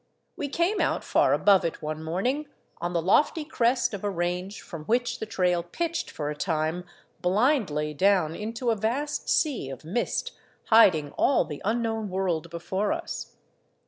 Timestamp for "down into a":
7.93-8.75